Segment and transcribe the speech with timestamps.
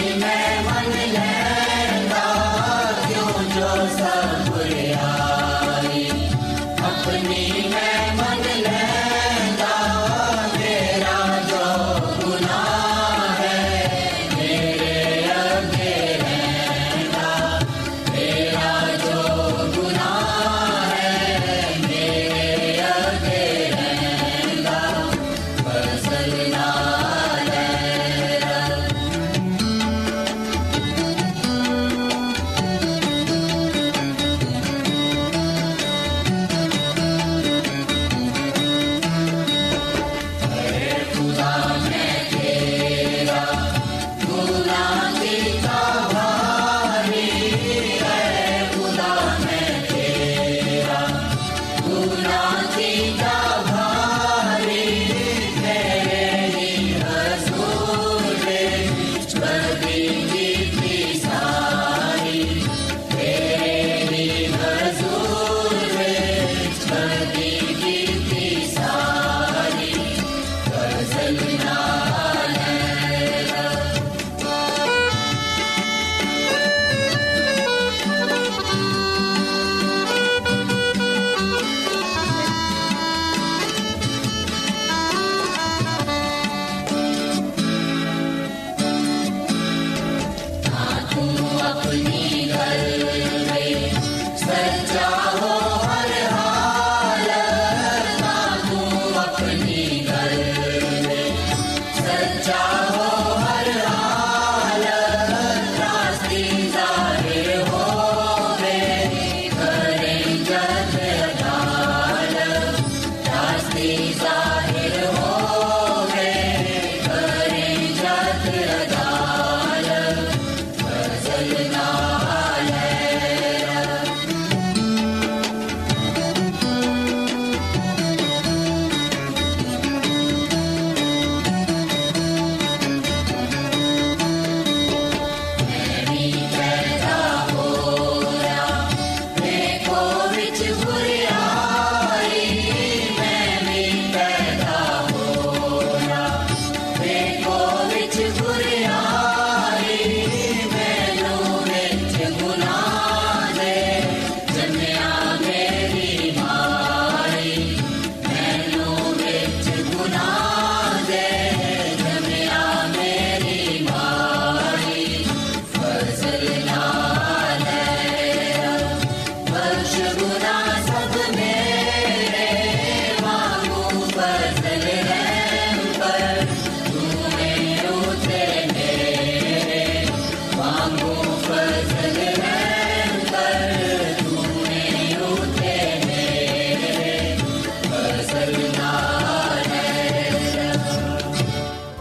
[0.00, 0.37] Amen.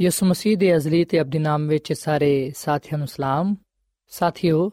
[0.00, 3.56] ਯਿਸੂ ਮਸੀਹ ਦੇ ਅਜ਼ਲੀ ਤੇ ਅਬਦੀ ਨਾਮ ਵਿੱਚ ਸਾਰੇ ਸਾਥੀਆਂ ਨੂੰ ਸਲਾਮ।
[4.08, 4.70] ਸਾਥਿਓ,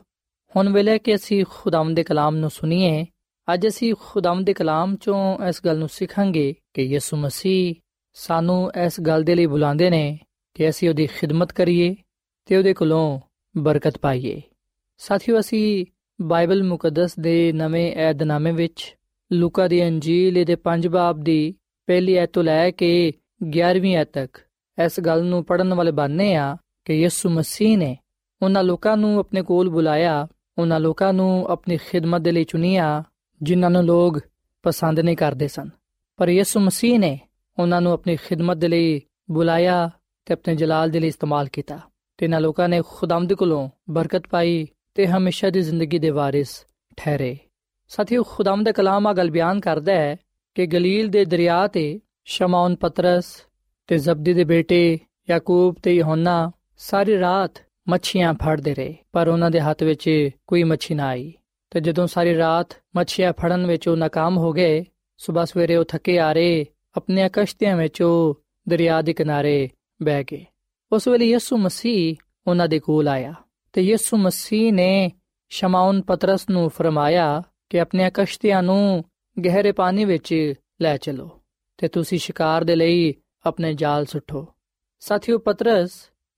[0.56, 3.06] ਹੁਣ ਵੇਲੇ ਕਿ ਅਸੀਂ ਖੁਦਾਵੰਦ ਦੇ ਕਲਾਮ ਨੂੰ ਸੁਣੀਏ,
[3.54, 7.76] ਅੱਜ ਅਸੀਂ ਖੁਦਾਵੰਦ ਦੇ ਕਲਾਮ ਚੋਂ ਇਸ ਗੱਲ ਨੂੰ ਸਿੱਖਾਂਗੇ ਕਿ ਯਿਸੂ ਮਸੀਹ
[8.14, 10.20] ਸਾਨੂੰ ਇਸ ਗੱਲ ਦੇ ਲਈ ਬੁਲਾਉਂਦੇ ਨੇ
[10.54, 11.96] ਕਿ ਅਸੀਂ ਉਹਦੀ ਖਿਦਮਤ ਕਰੀਏ
[12.46, 13.20] ਤੇ ਉਹਦੇ ਕੋਲੋਂ
[13.58, 14.42] ਬਰਕਤ ਪਾਈਏ।
[14.98, 15.86] ਸਾਥੀਓ, ਅਸੀਂ
[16.22, 18.96] ਬਾਈਬਲ ਮੁਕੱਦਸ ਦੇ ਨਵੇਂ ਏਧਨਾਮੇ ਵਿੱਚ
[19.32, 21.56] ਲੂਕਾ ਦੀ ਅੰਜੀਲ ਦੇ 5 ਬਾਬ ਦੀ
[21.88, 23.12] ਪਹਿਲੀ ਐਤ ਤੋਂ ਲੈ ਕੇ
[23.60, 24.38] 11ਵੀਂ ਐਤ ਤੱਕ
[24.86, 27.98] ਇਸ ਗੱਲ ਨੂੰ ਪੜਨ ਵਾਲੇ ਬਾਨੇ ਆ ਕਿ ਯਿਸੂ ਮਸੀਹ ਨੇ
[28.42, 30.28] ਉਹਨਾਂ ਲੋਕਾਂ ਨੂੰ ਆਪਣੇ ਕੋਲ ਬੁਲਾਇਆ,
[30.58, 33.04] ਉਹਨਾਂ ਲੋਕਾਂ ਨੂੰ ਆਪਣੀ ਖਿਦਮਤ ਦੇ ਲਈ ਚੁਣਿਆ,
[33.42, 34.20] ਜਿਨ੍ਹਾਂ ਨੂੰ ਲੋਕ
[34.64, 35.70] ਪਸੰਦ ਨਹੀਂ ਕਰਦੇ ਸਨ।
[36.18, 37.20] ਪਰ ਯਿਸੂ ਮਸੀਹ ਨੇ
[37.60, 39.90] ਉਹਨਾਂ ਨੂੰ ਆਪਣੀ ਖਿਦਮਤ ਦੇ ਲਈ ਬੁਲਾਇਆ
[40.26, 41.80] ਤੇ ਆਪਣੇ ਜਲਾਲ ਦੇ ਲਈ ਇਸਤੇਮਾਲ ਕੀਤਾ।
[42.18, 46.66] ਤੇ ਇਹਨਾਂ ਲੋਕਾਂ ਨੇ ਖੁਦਾਮਦ ਕੋਲੋਂ ਬਰਕਤ ਪਾਈ ਤੇ ਹਮੇਸ਼ਾ ਦੀ ਜ਼ਿੰਦਗੀ ਦੇ ਵਾਰਿਸ
[46.98, 47.38] ਠਹਿਰੇ।
[47.88, 50.18] ਸਾਥੀਓ ਖੁਦਾਮ ਦਾ ਕਲਾਮ ਆ, ਗੱਲ ਬਿਆਨ ਕਰਦਾ ਹੈ
[50.56, 53.26] ਕਿ ਗਲੀਲ ਦੇ ਦਰਿਆ ਤੇ ਸ਼ਮਾਉਨ ਪਤਰਸ
[53.90, 55.00] ਤੇ ਜ਼ਬਦੀ ਦੇ ਬੇਟੇ
[55.30, 57.52] ਯਾਕੂਬ ਤੇ ਯਹੋਨਾ ਸਾਰੀ ਰਾਤ
[57.90, 61.34] ਮੱਛੀਆਂ ਫੜਦੇ ਰਹੇ, ਪਰ ਉਹਨਾਂ ਦੇ ਹੱਥ ਵਿੱਚ ਕੋਈ ਮੱਛੀ ਨਾ ਆਈ।
[61.70, 64.86] ਤੇ ਜਦੋਂ ਸਾਰੀ ਰਾਤ ਮੱਛੀਆਂ ਫੜਨ ਵਿੱਚ ਉਹ ناکਾਮ ਹੋ ਗਏ
[65.18, 66.66] ਸਵੇਰ ਸਵੇਰੇ ਉਹ ਥੱਕੇ ਆ ਰਹੇ,
[66.98, 69.70] ਆਪਣੀਆਂ ਕਸ਼ਤੀਆਂ ਵਿੱਚ ਉਹ ਦਰਿਆ ਦੇ ਕਿਨਾਰੇ
[70.04, 70.46] ਬਹਿ ਗਏ।
[70.92, 72.16] ਉਸ ਵੇਲੇ ਯਿਸੂ ਮਸੀਹ
[72.48, 73.34] ਉਹਨਾਂ ਦੇ ਕੋਲ ਆਇਆ
[73.74, 75.12] ਤੇ ਯਿਸੂ ਮਸੀਹ ਨੇ
[75.50, 79.04] ਸ਼ਮਾਉਨ ਪਤਰਸ ਨੂੰ ਫਰਮਾਇਆ ਕਿ ਆਪਣੀਆਂ ਕਸ਼ਤੀਆਂ ਨੂੰ
[79.46, 81.30] ਗਹਿਰੇ ਪਾਣੀ ਵਿੱਚ ਲੈ ਚਲੋ
[81.78, 83.14] ਤੇ ਤੁਸੀਂ ਸ਼ਿਕਾਰ ਦੇ ਲਈ
[83.46, 84.46] ਆਪਣੇ ਜਾਲ ਸੁੱਟੋ
[85.02, 85.92] ਸਾਥੀਓ ਪਤਰਸ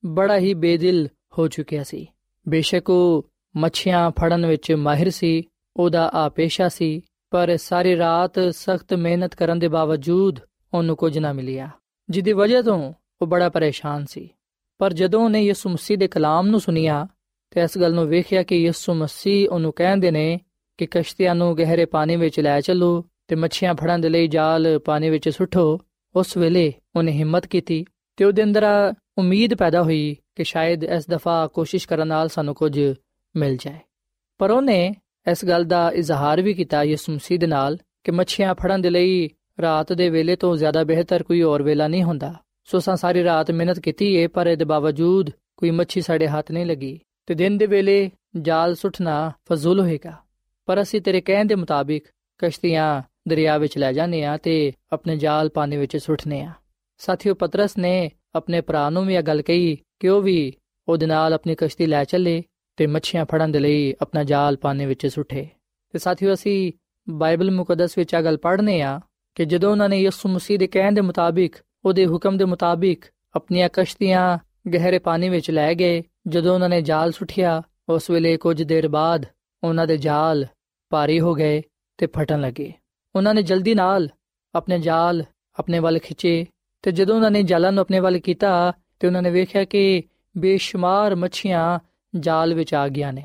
[0.04, 1.08] ਬੜਾ ਹੀ ਬੇਦਿਲ
[1.38, 2.08] ਹੋ ਚੁੱਕਿਆ ਸੀ
[2.46, 5.44] ਬੇਸ਼ੱਕ ਉਹ ਮੱਛੀਆਂ ਫੜਨ ਵਿੱਚ ਮਾਹਿਰ ਸੀ
[5.76, 10.40] ਉਹਦਾ ਆ ਪੇਸ਼ਾ ਸੀ ਪਰ ਸਾਰੀ ਰਾਤ ਸਖਤ ਮਿਹਨਤ ਕਰਨ ਦੇ ਬਾਵਜੂਦ
[10.74, 11.70] ਉਹਨੂੰ ਕੁਝ ਨਾ ਮਿਲਿਆ
[12.10, 14.30] ਜਿੱਦੀ ਵਜ੍ਹਾ ਤੋਂ ਉਹ ਬੜਾ ਪਰੇਸ਼ਾਨ ਸੀ
[14.80, 17.08] ਪਰ ਜਦੋਂ ਉਹਨੇ ਯਿਸੂ ਮਸੀਹ ਦੇ ਕਲਾਮ ਨੂੰ ਸੁਨਿਆ
[17.52, 20.40] ਤੇ ਇਸ ਗੱਲ ਨੂੰ ਵੇਖਿਆ ਕਿ ਯਿਸੂ ਮਸੀਹ ਉਹਨੂੰ ਕਹਿੰਦੇ ਨੇ
[20.78, 25.10] ਕਿ ਕਸ਼ਤੀਆਂ ਨੂੰ ਗਹਿਰੇ ਪਾਣੀ ਵਿੱਚ ਲੈ ਚੱਲੋ ਤੇ ਮੱਛੀਆਂ ਫੜਨ ਦੇ ਲਈ ਜਾਲ ਪਾਣੀ
[25.10, 25.80] ਵਿੱਚ ਸੁੱਟੋ
[26.16, 27.86] ਉਸ ਵੇਲੇ ਉਹਨੇ ਹਿੰਮਤ ਕੀਤੀ
[28.18, 32.94] ਤੇ ਉਹਦੇ ਅੰਦਰ ਉਮੀਦ ਪੈਦਾ ਹੋਈ ਕਿ ਸ਼ਾਇਦ ਇਸ ਦਫਾ ਕੋਸ਼ਿਸ਼ ਕਰਨ ਨਾਲ ਸਾਨੂੰ ਕੁਝ
[33.36, 33.80] ਮਿਲ ਜਾਏ।
[34.38, 34.96] ਪਰ ਉਹਨੇ
[35.32, 39.30] ਇਸ ਗੱਲ ਦਾ ਇਜ਼ਹਾਰ ਵੀ ਕੀਤਾ ਯਿਸੂ ਮਸੀਹ ਦੇ ਨਾਲ ਕਿ ਮੱਛੀਆਂ ਫੜਨ ਦੇ ਲਈ
[39.62, 43.52] ਰਾਤ ਦੇ ਵੇਲੇ ਤੋਂ ਜ਼ਿਆਦਾ ਬਿਹਤਰ ਕੋਈ ਹੋਰ ਵੇਲਾ ਨਹੀਂ ਹੁੰਦਾ। ਸੋ ਸਾਂ ਸਾਰੀ ਰਾਤ
[43.52, 47.66] ਮਿਹਨਤ ਕੀਤੀ ਏ, ਪਰ ਇਹਦੇ ਬਾਵਜੂਦ ਕੋਈ ਮੱਛੀ ਸਾਡੇ ਹੱਥ ਨਹੀਂ ਲੱਗੀ ਤੇ ਦਿਨ ਦੇ
[47.66, 50.14] ਵੇਲੇ ਜਾਲ ਸੁੱਟਣਾ ਫਜ਼ੂਲ ਹੋਏਗਾ।
[50.66, 52.06] ਪਰ ਅਸੀਂ ਤੇਰੇ ਕਹਿਣ ਦੇ ਮੁਤਾਬਿਕ
[52.38, 56.52] ਕਸ਼ਤੀਆਂ ਦਰਿਆ ਵਿੱਚ ਲੈ ਜਾਂਦੇ ਆ ਤੇ ਆਪਣੇ ਜਾਲ ਪਾਣੀ ਵਿੱਚ ਸੁੱਟਨੇ ਆ।
[56.98, 60.54] ਸਾਥੀਓ ਪਤਰਸ ਨੇ ਆਪਣੇ ਭਰਾ ਨੂੰ ਵੀ ਇਹ ਗੱਲ ਕਹੀ ਕਿ ਉਹ ਵੀ
[60.88, 62.44] ਉਹਦੇ ਨਾਲ ਆਪਣੀ ਕਸ਼ਤੀ ਲੈ ਚੱਲੇ
[62.76, 65.48] ਤੇ ਮੱਛੀਆਂ ਫੜਨ ਦੇ ਲਈ ਆਪਣਾ ਜਾਲ ਪਾਣੀ ਵਿੱਚ ਸੁੱਟੇ।
[65.90, 66.74] ਤੇ ਸਾਥੀਓ ਅਸੀਂ
[67.10, 69.00] ਬਾਈਬਲ ਮੁਕੱਦਸ ਵਿੱਚ ਇਹ ਗੱਲ ਪੜ੍ਹਨੇ ਆ
[69.36, 73.70] ਕਿ ਜਦੋਂ ਉਹਨਾਂ ਨੇ ਯਿਸੂ ਮਸੀਹ ਦੇ ਕਹਿਣ ਦੇ ਮੁਤਾਬਿਕ, ਉਹਦੇ ਹੁਕਮ ਦੇ ਮੁਤਾਬਿਕ ਆਪਣੀਆਂ
[73.74, 74.38] ਕਸ਼ਤੀਆਂ
[74.74, 79.26] ਗਹਿਰੇ ਪਾਣੀ ਵਿੱਚ ਲੈ ਗਏ, ਜਦੋਂ ਉਹਨਾਂ ਨੇ ਜਾਲ ਸੁੱਟਿਆ, ਉਸ ਵੇਲੇ ਕੁਝ ਦੇਰ ਬਾਅਦ
[79.64, 80.46] ਉਹਨਾਂ ਦੇ ਜਾਲ
[80.90, 81.62] ਭਾਰੀ ਹੋ ਗਏ
[81.98, 82.74] ਤੇ ਫਟਣ ਲੱਗੇ।
[83.16, 84.10] ਉਹਨਾਂ ਨੇ ਜਲਦੀ ਨਾਲ
[84.56, 85.24] ਆਪਣੇ ਜਾਲ
[85.60, 86.46] ਆਪਣੇ ਵੱਲ ਖਿੱਚੇ
[86.82, 90.04] ਤੇ ਜਦੋਂ ਉਹਨਾਂ ਨੇ ਜਾਲਾਂ ਨੂੰ ਆਪਣੇ ਵੱਲ ਕੀਤਾ ਤੇ ਉਹਨਾਂ ਨੇ ਵੇਖਿਆ ਕਿ
[90.38, 91.80] ਬੇਸ਼ੁਮਾਰ ਮੱਛੀਆਂ
[92.20, 93.24] ਜਾਲ ਵਿੱਚ ਆ ਗਈਆਂ ਨੇ।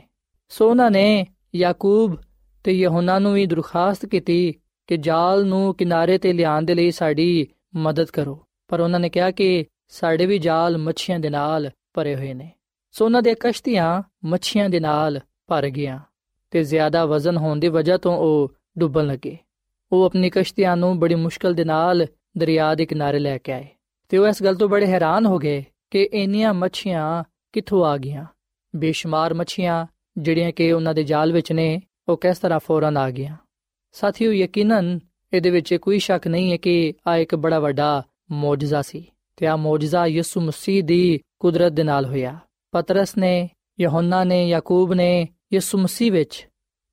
[0.49, 2.17] ਸੋ ਉਹਨਾਂ ਨੇ ਯਾਕੂਬ
[2.65, 4.55] ਤੇ ਯਹੋਨਾ ਨੂੰ ਵੀ ਦਰਖਾਸਤ ਕੀਤੀ
[4.87, 9.31] ਕਿ ਜਾਲ ਨੂੰ ਕਿਨਾਰੇ ਤੇ ਲਿਆਉਣ ਦੇ ਲਈ ਸਾਡੀ ਮਦਦ ਕਰੋ। ਪਰ ਉਹਨਾਂ ਨੇ ਕਿਹਾ
[9.31, 12.53] ਕਿ ਸਾਡੇ ਵੀ ਜਾਲ ਮੱਛੀਆਂ ਦੇ ਨਾਲ ਭਰੇ ਹੋਏ ਨੇ।
[12.93, 15.99] ਸੋ ਉਹਨਾਂ ਦੇ ਕਸ਼ਤੀਆਂ ਮੱਛੀਆਂ ਦੇ ਨਾਲ ਭਰ ਗਈਆਂ
[16.51, 19.39] ਤੇ ਜ਼ਿਆਦਾ ਵਜ਼ਨ ਹੋਣ ਦੀ ਵਜ੍ਹਾ ਤੋਂ ਉਹ ਡੁੱਬਣ ਲੱਗੇ।
[19.93, 22.07] ਉਹ ਆਪਣੀ ਕਸ਼ਤੀਆਂ ਨੂੰ ਬੜੀ ਮੁਸ਼ਕਲ ਦੇ ਨਾਲ
[22.39, 23.67] ਦਰਿਆ ਦੇ ਕਿਨਾਰੇ ਲੈ ਕੇ ਆਏ
[24.09, 28.25] ਤੇ ਉਹ ਇਸ ਗੱਲ ਤੋਂ ਬੜੇ ਹੈਰਾਨ ਹੋ ਗਏ ਕਿ ਇੰਨੀਆਂ ਮੱਛੀਆਂ ਕਿੱਥੋਂ ਆ ਗਈਆਂ?
[28.77, 29.87] ਬੇਸ਼ੁਮਾਰ ਮੱਛੀਆਂ
[30.19, 33.37] ਜਿਹੜੀਆਂ ਕਿ ਉਹਨਾਂ ਦੇ ਜਾਲ ਵਿੱਚ ਨੇ, ਉਹ ਕਿਸ ਤਰ੍ਹਾਂ ਫੌਰਨ ਆ ਗਈਆਂ?
[33.93, 35.01] ਸਾਥੀਓ, ਯਕੀਨਨ
[35.33, 39.57] ਇਹਦੇ ਵਿੱਚ ਕੋਈ ਸ਼ੱਕ ਨਹੀਂ ਹੈ ਕਿ ਆ ਇੱਕ ਬੜਾ ਵੱਡਾ ਮੌਜਜ਼ਾ ਸੀ ਤੇ ਆ
[39.57, 42.39] ਮੌਜਜ਼ਾ ਯਿਸੂ ਮਸੀਹ ਦੀ ਕੁਦਰਤ ਦੇ ਨਾਲ ਹੋਇਆ।
[42.73, 43.51] ਪਤਰਸ ਨੇ,
[43.81, 46.49] ਯਹੋਨਾ ਨੇ, ਯਾਕੂਬ ਨੇ ਯਿਸੂ ਮਸੀਹ ਵਿੱਚ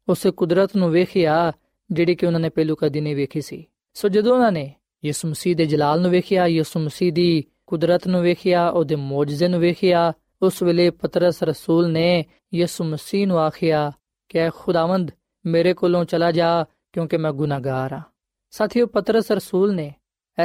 [0.10, 1.54] ਉਸ ਕੁਦਰਤ ਨੂੰ ਵੇਖਿਆ
[1.94, 4.74] ਜਿਹੜੀ ਕਿ ਉਹਨਾਂ ਨੇ ਪਹਿਲੂ ਕਦੀ ਨਹੀਂ ਵੇਖੀ ਸੀ। ਸੋ ਜਦੋਂ ਉਹਨਾਂ ਨੇ
[5.06, 9.60] ਯਿਸੂ ਮਸੀਹ ਦੇ ਜਲਾਲ ਨੂੰ ਵੇਖਿਆ, ਯਿਸੂ ਮਸੀਹ ਦੀ ਕੁਦਰਤ ਨੂੰ ਵੇਖਿਆ, ਉਹਦੇ ਮੌਜਜ਼ੇ ਨੂੰ
[9.60, 13.92] ਵੇਖਿਆ, ਉਸ ਵੇਲੇ ਪਤਰਸ ਰਸੂਲ ਨੇ ਯਿਸੂ ਮਸੀਹ ਨੂੰ ਆਖਿਆ,
[14.30, 15.12] ਕਿ ਐ ਖੁਦਾਵੰਦ,
[15.46, 18.02] ਮੇਰੇ ਕੋਲੋਂ ਚਲਾ ਜਾ, ਕਿਉਂਕਿ ਮੈਂ ਗੁਨਾਹਗਾਰ ਹਾਂ
[18.52, 19.94] ਸਾਥੀਓ, ਪਤਰਸ ਰਸੂਲ ਨੇ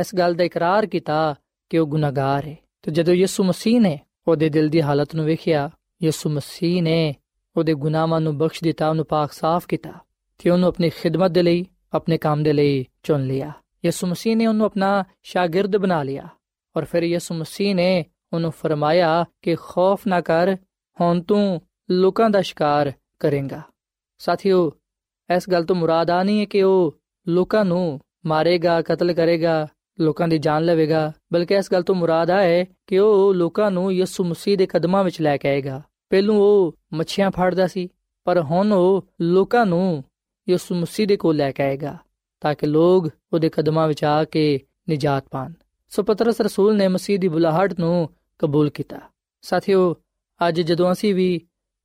[0.01, 1.35] ਇਸ ਗੱਲ ਦਾ ਇਕਰਾਰ ਕੀਤਾ
[1.71, 5.71] ਕਿ ਉਹ ਗੁਨਾਹਗਾਰ ਹੈ ਤੇ ਜਦੋਂ ਯਿਸੂ ਮਸੀਹ ਨੇ ਉਹਦੇ ਦਿਲ ਦੀ ਹਾਲਤ ਨੂੰ ਵੇਖਿਆ,
[6.03, 7.15] ਯਿਸੂ ਮਸੀਹ ਨੇ
[7.57, 9.93] ਉਹਦੇ ਗੁਨਾਹਾਂ ਨੂੰ ਬਖਸ਼ ਦਿੱਤਾ, ਉਹਨੂੰ ਪਾਕ ਸਾਫ਼ ਕੀਤਾ।
[10.39, 13.53] ਤੇ ਉਹਨੂੰ ਆਪਣੀ ਖਿਦਮਤ ਦੇ ਲਈ, ਆਪਣੇ ਕੰਮ ਦੇ ਲਈ ਚੁਣ ਲਿਆ।
[13.85, 16.29] ਯਿਸੂ ਮਸੀਹ ਨੇ ਉਹਨੂੰ ਆਪਣਾ ਸ਼ਾਗਿਰਦ ਬਣਾ ਲਿਆ
[16.77, 20.57] ਔਰ ਫਿਰ ਯਿਸੂ ਮਸੀਹ ਨੇ ਉਹਨੂੰ ਫਰਮਾਇਆ ਕਿ ਖੌਫ ਨਾ ਕਰ,
[21.01, 23.61] ਹੁਣ ਤੂੰ ਲੋਕਾਂ ਦਾ ਸ਼ਿਕਾਰ ਕਰੇਗਾ।
[24.19, 24.73] ਸਾਥੀਓ,
[25.37, 29.69] ਇਸ ਗੱਲ ਤੋਂ ਮੁਰਾਦ ਆ ਨਹੀਂ ਹੈ ਕਿ ਉਹ ਲੋਕਾਂ ਨੂੰ ਮਾਰੇਗਾ, ਕਤਲ ਕਰੇਗਾ,
[30.01, 33.93] ਲੋਕਾਂ ਦੀ ਜਾਨ ਲਵੇਗਾ, ਬਲਕਿ ਇਸ ਗੱਲ ਤੋਂ ਮੁਰਾਦ ਆ ਹੈ ਕਿ ਉਹ ਲੋਕਾਂ ਨੂੰ
[33.93, 37.89] ਯਿਸੂ ਮਸੀਹ ਦੇ ਕਦਮਾਂ ਵਿੱਚ ਲੈ ਕੇ ਆਏਗਾ। ਪਹਿਲੋਂ ਉਹ ਮੱਛੀਆਂ ਫੜਦਾ ਸੀ,
[38.25, 40.05] ਪਰ ਹੁਣ ਉਹ ਲੋਕਾਂ ਨੂੰ
[40.50, 41.98] ਯਿਸੂ ਮਸੀਹ ਦੇ ਕੋਲ ਲੈ ਕੇ ਆਏਗਾ
[42.42, 45.54] ਤਾਂ ਕਿ ਲੋਕ ਉਹਦੇ ਕਦਮਾਂ ਵਿੱਚ ਆ ਕੇ ਨਿਜਾਤ ਪਾਣ
[45.92, 49.00] ਸੋ ਪਤਰਸ ਰਸੂਲ ਨੇ ਮਸੀਹ ਦੀ ਬੁਲਾਹਟ ਨੂੰ ਕਬੂਲ ਕੀਤਾ
[49.44, 49.96] ਸਾਥੀਓ
[50.48, 51.42] ਅੱਜ ਜਦੋਂ ਅਸੀਂ ਵੀ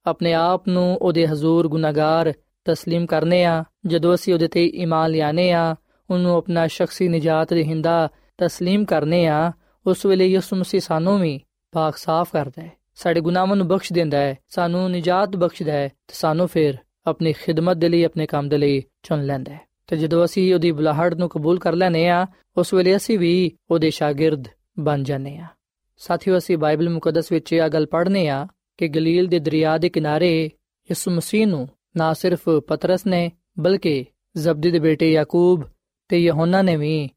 [0.06, 2.32] ਆਪਣੇ ਆਪ ਨੂੰ ਉਹਦੇ ਹਜ਼ੂਰ ਗੁਨਾਹਗਾਰ
[2.66, 5.74] تسلیم ਕਰਨੇ ਆ ਜਦੋਂ ਅਸੀਂ ਉਹਦੇ ਤੇ ਈਮਾਨ ਲਿਆਨੇ ਆ
[6.10, 9.52] ਉਹਨੂੰ ਆਪਣਾ ਸ਼ਖਸੀ ਨਜਾਤ ਦੇ ਹਿੰਦਾ تسلیم ਕਰਨੇ ਆ
[9.86, 11.40] ਉਸ ਵੇਲੇ ਯਿਸੂ ਮਸੀਹ ਸਾਨੂੰ ਵੀ
[11.72, 16.14] ਪਾਕ ਸਾਫ਼ ਕਰਦਾ ਹੈ ਸਾਡੇ ਗੁਨਾਹਾਂ ਨੂੰ ਬਖਸ਼ ਦਿੰਦਾ ਹੈ ਸਾਨੂੰ ਨਜਾਤ ਬਖਸ਼ਦਾ ਹੈ ਤੇ
[16.14, 16.76] ਸਾਨੂੰ ਫਿਰ
[17.07, 20.71] ਆਪਣੀ ਖਿਦਮਤ ਦੇ ਲਈ, ਆਪਣੇ ਕੰਮ ਦੇ ਲਈ ਚੁਣ ਲੈਂਦਾ ਹੈ। ਤੇ ਜਦੋਂ ਅਸੀਂ ਉਹਦੀ
[20.71, 24.47] ਬੁਲਾਹਟ ਨੂੰ ਕਬੂਲ ਕਰ ਲੈਨੇ ਆ ਉਸ ਵੇਲੇ ਅਸੀਂ ਵੀ ਉਹਦੇ ਸ਼ਾਗਿਰਦ
[24.79, 25.45] ਬਣ ਜਾਂਦੇ ਆ
[25.97, 30.45] ਸਾਥੀਓ, ਅਸੀਂ ਬਾਈਬਲ ਮੁਕੱਦਸ ਵਿੱਚ ਇਹ ਗੱਲ ਪੜ੍ਹਨੇ ਆ ਕਿ ਗਲੀਲ ਦੇ ਦਰਿਆ ਦੇ ਕਿਨਾਰੇ
[30.91, 34.05] ਯਿਸੂ ਮਸੀਹ ਨੂੰ ਨਾ ਸਿਰਫ ਪਤਰਸ ਨੇ, ਬਲਕਿ
[34.37, 35.63] ਜ਼ਬਦੀ ਦੇ ਬੇਟੇ ਯਾਕੂਬ
[36.07, 37.09] ਤੇ ਯਹੋਨਾ ਨੇ ਵੀ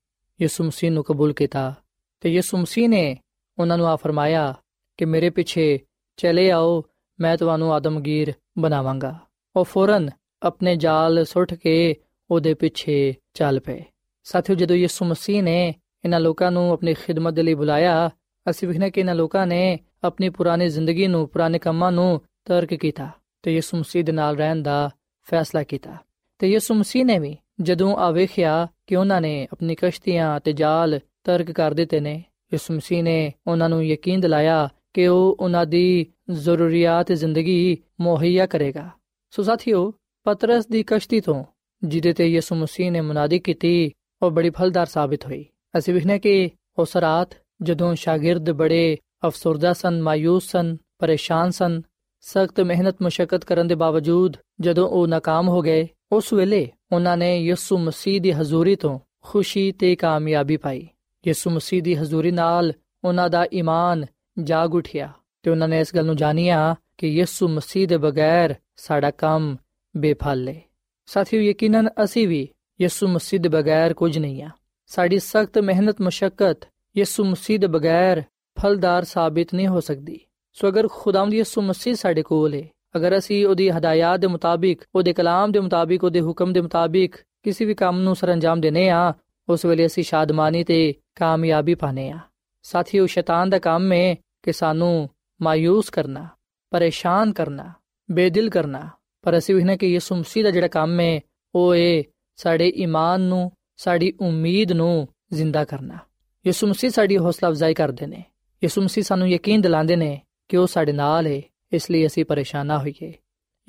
[0.43, 1.75] ਯਿਸੂ ਮਸੀਹ ਨੂੰ ਕਬੂਲ ਕੀਤਾ।
[2.21, 3.19] ਤੇ ਯਿਸੂ ਮਸੀਹ ਨੇ
[3.59, 4.55] ਉਹਨਾਂ ਨੂੰ ਆ ਫਰਮਾਇਆ
[4.97, 5.78] ਕਿ ਮੇਰੇ ਪਿੱਛੇ
[6.16, 6.85] ਚਲੇ ਆਓ,
[7.21, 9.19] ਮੈਂ ਤੁਹਾਨੂੰ ਆਦਮਗੀਰ ਬਣਾਵਾਂਗਾ।
[9.57, 10.11] ਉਹ ਫੌਰਨ
[10.43, 11.97] ਆਪਣੇ ਜਾਲ ਸੁੱਟ ਕੇ
[12.31, 13.85] ਉਹਦੇ ਪਿੱਛੇ ਚੱਲ ਪਏ।
[14.25, 18.11] ਸਾਥੀਓ, ਜਦੋਂ ਯਿਸੂ ਮਸੀਹ ਨੇ ਇਹਨਾਂ ਲੋਕਾਂ ਨੂੰ ਆਪਣੀ ਖਿਦਮਤ ਦੇ ਲਈ ਬੁਲਾਇਆ,
[18.51, 23.09] ਅਸੀਂ ਵਿਖਣਾ ਕਿ ਇਹਨਾਂ ਲੋਕਾਂ ਨੇ ਆਪਣੀ ਪੁਰਾਣੀ ਜ਼ਿੰਦਗੀ ਨੂੰ, ਪੁਰਾਣੇ ਕੰਮਾਂ ਨੂੰ ਤਰਕ ਕੀਤਾ
[23.43, 24.91] ਤੇ ਯਿਸੂ ਮਸੀਹ ਦੇ ਨਾਲ ਰਹਿਣ ਦਾ
[25.31, 25.97] ਫੈਸਲਾ ਕੀਤਾ।
[26.39, 31.01] ਤੇ ਯਿਸੂ ਮਸੀਹ ਨੇ ਵੀ ਜਦੋਂ ਆ ਵੇਖਿਆ ਕਿ ਉਹਨਾਂ ਨੇ ਆਪਣੀ ਕਸ਼ਤੀਆਂ ਤੇ ਜਾਲ
[31.25, 36.07] ਤਰਕ ਕਰ ਦਿੱਤੇ ਨੇ, ਯਿਸੂ ਮਸੀਹ ਨੇ ਉਹਨਾਂ ਨੂੰ ਯਕੀਨ ਦਿਲਾਇਆ ਕਿ ਉਹ ਉਹਨਾਂ ਦੀ
[36.31, 38.91] ਜ਼ਰੂਰੀਅਤ ਜ਼ਿੰਦਗੀ ਮੁਹੱਈਆ ਕਰੇਗਾ।
[39.30, 39.92] ਸੋ ਸਾਥੀਓ,
[40.25, 41.45] ਪਤਰਸ ਦੀ ਕਸ਼ਤੀ ਤੋਂ,
[41.85, 43.90] ਜਿਹਦੇ ਤੇ ਯਿਸੂ ਮਸੀਹ ਨੇ ਮੁਨਾਦੀ ਕੀਤੀ,
[44.23, 45.47] ਉਹ ਬੜੀ ਫਲਦਾਰ ਸਾਬਤ ਹੋਈ।
[45.78, 47.28] ਅਸੀਂ ਵਿਖਨੇ ਕਿ ਉਸ ਰਾਤ
[47.62, 51.83] ਜਦੋਂ ਸ਼ਾਗਿਰਦ ਬੜੇ ਅਫਸਰਦਾ ਸਨ, ਮਾਯੂਸ ਸਨ, ਪਰੇਸ਼ਾਨ ਸਨ,
[52.21, 57.38] ਸਖਤ ਮਿਹਨਤ ਮੁਸ਼ਕਲ ਕਰਨ ਦੇ ਬਾਵਜੂਦ ਜਦੋਂ ਉਹ ناکਾਮ ਹੋ ਗਏ, ਉਸ ਵੇਲੇ ਉਹਨਾਂ ਨੇ
[57.38, 60.88] ਯਿਸੂ ਮਸੀਹ ਦੀ ਹਜ਼ੂਰੀ ਤੋਂ ਖੁਸ਼ੀ ਤੇ ਕਾਮਯਾਬੀ ਪਾਈ।
[61.26, 62.73] ਯਿਸੂ ਮਸੀਹ ਦੀ ਹਜ਼ੂਰੀ ਨਾਲ
[63.04, 64.06] ਉਹਨਾਂ ਦਾ ਈਮਾਨ
[64.42, 69.11] ਜਾਗ ਉਠਿਆ ਤੇ ਉਹਨਾਂ ਨੇ ਇਸ ਗੱਲ ਨੂੰ ਜਾਣਿਆ ਕਿ ਯਿਸੂ ਮਸੀਹ ਦੇ ਬਗੈਰ ਸਾਡਾ
[69.11, 69.56] ਕੰਮ
[69.97, 70.62] ਬੇਫਲ ਹੈ
[71.06, 72.49] ਸਾਥੀਓ, ਯਕੀਨਨ ਅਸੀਂ ਵੀ
[72.80, 74.50] ਯਿਸੂ ਮਸੀਹ ਦੇ ਬਗੈਰ ਕੁਝ ਨਹੀਂ ਆ।
[74.87, 76.54] ਸਾਡੀ ਸਖਤ ਮਿਹਨਤ ਮੁਸ਼ਕਲ
[76.97, 78.23] ਯਿਸੂ ਮਸੀਹ ਦੇ ਬਗੈਰ
[78.61, 80.21] ਫਲਦਾਰ ਸਾਬਿਤ ਨਹੀਂ ਹੋ ਸਕਦੀ।
[80.52, 85.12] ਸੋ ਅਗਰ ਖੁਦਾਵੰਦ ਯਿਸੂ ਮਸੀਹ ਸਾਡੇ ਕੋਲ ਹੈ ਅਗਰ ਅਸੀਂ ਉਹਦੀ ਹਦਾਇਤ ਦੇ ਮੁਤਾਬਿਕ, ਉਹਦੇ
[85.12, 89.14] ਕਲਾਮ ਦੇ ਮੁਤਾਬਿਕ, ਉਹਦੇ ਹੁਕਮ ਦੇ ਮੁਤਾਬਿਕ ਕਿਸੇ ਵੀ ਕੰਮ ਨੂੰ ਸਰੰਜਾਮ ਦੇਨੇ ਆ,
[89.49, 92.18] ਉਸ ਵੇਲੇ ਅਸੀਂ ਸ਼ਾਦਮਾਨੀ ਤੇ ਕਾਮਯਾਬੀ ਪਾਣੇ ਆ।
[92.62, 95.11] ਸਾਥੀਓ, ਸ਼ੈਤਾਨ ਦਾ ਕੰਮ ਹੈ ਕਿ ਸਾਨੂੰ
[95.42, 96.28] ਮਾਇੂਸ ਕਰਨਾ,
[96.71, 97.73] ਪਰੇਸ਼ਾਨ ਕਰਨਾ।
[98.11, 98.91] ਬੇਦਿਲ ਕਰਨਾ।
[99.23, 101.21] ਪਰ ਅਸੀਂ ਇਹਨਾਂ ਕਿ ਯਿਸੂ ਮਸੀਹ ਦਾ ਜਿਹੜਾ ਕੰਮ ਹੈ
[101.55, 102.03] ਉਹ ਹੈ
[102.37, 105.99] ਸਾਡੇ ਈਮਾਨ ਨੂੰ, ਸਾਡੀ ਉਮੀਦ ਨੂੰ ਜ਼ਿੰਦਾ ਕਰਨਾ।
[106.47, 108.25] ਯਿਸੂ ਮਸੀਹ ਸਾਡੀ ਹੌਸਲਾ ਅਫਜ਼ਾਈ ਕਰਦੇ ਨੇ।
[108.65, 112.67] ਯਿਸੂ ਮਸੀਹ ਸਾਨੂੰ ਯਕੀਨ ਦਿਲਾਉਂਦੇ ਨੇ ਕਿ ਉਹ ਸਾਡੇ ਨਾਲ ਹੈ ਇਸ ਲਈ ਅਸੀਂ ਪਰੇਸ਼ਾਨ
[112.67, 113.13] ਨਾ ਹੋਈਏ।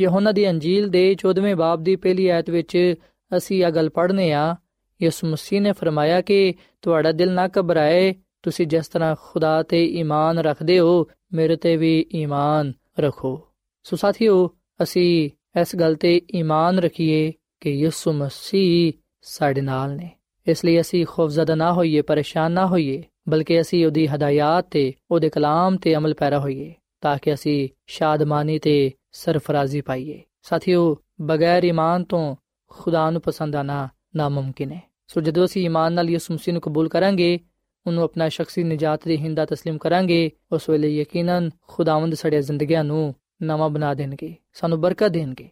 [0.01, 2.96] ਯਹੋਨਾ ਦੀ ਅੰਜੀਲ ਦੇ 14ਵੇਂ ਬਾਬ ਦੀ ਪਹਿਲੀ ਆਇਤ ਵਿੱਚ
[3.38, 4.56] ਅਸੀਂ ਇਹ ਗੱਲ ਪੜ੍ਹਨੇ ਆ,
[5.01, 10.39] ਯਿਸੂ ਮਸੀਹ ਨੇ ਫਰਮਾਇਆ ਕਿ ਤੁਹਾਡਾ ਦਿਲ ਨਾ ਘਬਰਾਏ, ਤੁਸੀਂ ਜਿਸ ਤਰ੍ਹਾਂ ਖੁਦਾ ਤੇ ਈਮਾਨ
[10.39, 13.47] ਰੱਖਦੇ ਹੋ, ਮੇਰੇ ਤੇ ਵੀ ਈਮਾਨ ਰੱਖੋ।
[13.87, 14.49] ਸੋ ਸਾਥੀਓ
[14.82, 15.30] ਅਸੀਂ
[15.61, 20.11] ਇਸ ਗੱਲ ਤੇ ਈਮਾਨ ਰੱਖੀਏ ਕਿ ਯਿਸੂ ਮਸੀਹ ਸਾਡੇ ਨਾਲ ਨੇ
[20.47, 25.28] ਇਸ ਲਈ ਅਸੀਂ ਖੌਫਜ਼ਦਾ ਨਾ ਹੋਈਏ ਪਰੇਸ਼ਾਨ ਨਾ ਹੋਈਏ ਬਲਕਿ ਅਸੀਂ ਉਹਦੀ ਹਦਾਇਤ ਤੇ ਉਹਦੇ
[25.28, 32.04] ਕਲਾਮ ਤੇ ਅਮਲ ਪੈਰਾ ਹੋਈਏ ਤਾਂ ਕਿ ਅਸੀਂ ਸ਼ਾਦਮਾਨੀ ਤੇ ਸਰਫਰਾਜ਼ੀ ਪਾਈਏ ਸਾਥੀਓ ਬਗੈਰ ਈਮਾਨ
[32.04, 32.37] ਤੋਂ
[32.71, 36.88] ਖੁਦਾ ਨੂੰ ਪਸੰਦ ਆਣਾ ਨਾਮੁਮਕਿਨ ਹੈ ਸੋ ਜਦੋਂ ਅਸੀਂ ਈਮਾਨ ਨਾਲ ਯਿਸੂ ਮਸੀਹ ਨੂੰ ਕਬੂਲ
[36.88, 37.38] ਕਰਾਂਗੇ
[37.87, 43.14] ਉਹਨੂੰ ਆਪਣਾ ਸ਼ਖਸੀ ਨਜਾਤ ਦੇ ਹਿੰਦਾ تسلیم ਕਰਾਂਗੇ ਉਸ ਵੇਲੇ ਯਕੀਨਨ ਖੁਦਾਵੰਦ ਸਾਡੇ ਜ਼ਿੰਦਗੀਆਂ ਨੂੰ
[43.44, 45.50] ਨਵਾਂ ਬਣਾ ਦੇਣਗੇ, ਸਾਨੂੰ ਬਰਕਤ ਦੇਣਗੇ।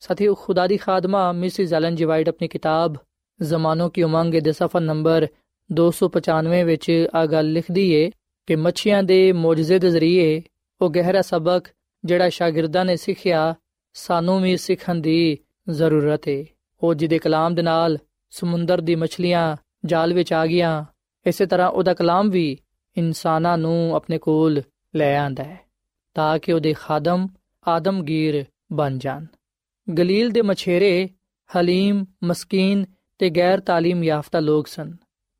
[0.00, 2.94] ਸਾਥੀਓ, ਖੁਦਾ ਦੀ ਖਾਦਮਾ ਮਿਸਿਸ ਐਲਨ ਜੀ ਵਾਈਟ ਆਪਣੀ ਕਿਤਾਬ
[3.42, 5.26] ਜ਼ਮਾਨੋਂ ਕੀ ਉਮੰਗ ਦੇ ਸਫਾ ਨੰਬਰ
[5.72, 8.10] 295 ਵਿੱਚ ਆ ਗੱਲ ਲਿਖਦੀ ਏ
[8.46, 10.42] ਕਿ ਮੱਛੀਆਂ ਦੇ ਮੌਜਜ਼ੇ ਦੇ ਜ਼ਰੀਏ
[10.80, 11.64] ਉਹ ਗਹਿਰਾ ਸਬਕ
[12.04, 13.54] ਜਿਹੜਾ ਸ਼ਾਗਿਰਦਾਂ ਨੇ ਸਿੱਖਿਆ,
[13.92, 16.46] ਸਾਨੂੰ ਵੀ ਸਿੱਖਣ ਦੀ ਜ਼ਰੂਰਤ ਏ।
[16.82, 17.98] ਉਹ ਜਿਹਦੇ ਕਲਾਮ ਦੇ ਨਾਲ
[18.30, 20.84] ਸਮੁੰਦਰ ਦੀ ਮੱਛਲੀਆਂ ਜਾਲ ਵਿੱਚ ਆ ਗਈਆਂ,
[21.26, 22.58] ਇਸੇ ਤਰ੍ਹਾਂ ਉਹਦਾ ਕਲਾਮ ਵੀ
[22.96, 24.62] ਇਨਸਾਨਾਂ ਨੂੰ ਆਪਣੇ ਕੋਲ
[24.96, 25.67] ਲੈ ਆਂਦਾ ਹੈ।
[26.17, 27.27] ਤਾਂ ਕਿ ਉਹਦੇ ਖਾਦਮ
[27.67, 29.25] ਆਦਮਗੀਰ ਬਣ ਜਾਣ
[29.87, 31.09] ਗਲੀਲ ਦੇ ਮਛੇਰੇ
[31.49, 32.85] ਹਲੀਮ ਮਸਕੀਨ
[33.19, 34.95] ਤੇ ਗੈਰ تعلیم ਯਾਫਤਾ ਲੋਕ ਸਨ